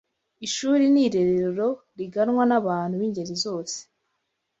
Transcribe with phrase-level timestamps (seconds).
[0.47, 1.67] Ishuri ni irerero
[1.97, 3.77] riganwa n’abantu b’ingeri zose